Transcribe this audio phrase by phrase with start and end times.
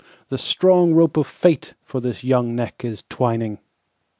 [0.29, 3.59] The strong rope of fateFor this young neck is twining.